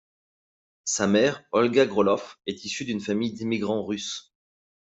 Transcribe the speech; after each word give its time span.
Sa 0.83 1.05
mère, 1.05 1.43
Olga 1.51 1.85
Groloff, 1.85 2.39
est 2.47 2.65
issue 2.65 2.85
d'une 2.85 3.01
famille 3.01 3.33
d'immigrants 3.33 3.85
russes. 3.85 4.33